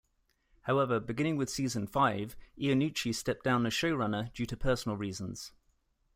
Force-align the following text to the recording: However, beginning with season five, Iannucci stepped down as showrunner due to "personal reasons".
However, 0.61 0.99
beginning 0.99 1.37
with 1.37 1.47
season 1.51 1.85
five, 1.85 2.35
Iannucci 2.57 3.13
stepped 3.13 3.43
down 3.43 3.67
as 3.67 3.73
showrunner 3.73 4.33
due 4.33 4.47
to 4.47 4.57
"personal 4.57 4.97
reasons". 4.97 5.51